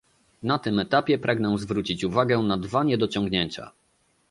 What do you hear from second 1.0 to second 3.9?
pragnę zwrócić uwagę na dwa niedociągnięcia